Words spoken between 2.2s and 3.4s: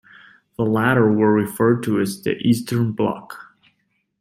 the "Eastern Bloc".